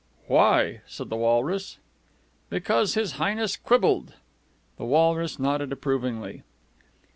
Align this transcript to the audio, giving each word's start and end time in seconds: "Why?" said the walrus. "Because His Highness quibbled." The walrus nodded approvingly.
"Why?" 0.25 0.81
said 0.87 1.09
the 1.11 1.15
walrus. 1.15 1.77
"Because 2.49 2.95
His 2.95 3.17
Highness 3.21 3.55
quibbled." 3.55 4.15
The 4.77 4.85
walrus 4.85 5.37
nodded 5.37 5.71
approvingly. 5.71 6.41